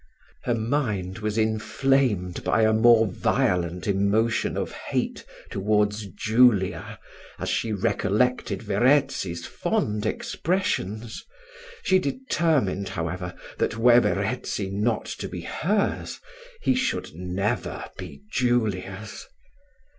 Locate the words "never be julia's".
17.13-19.27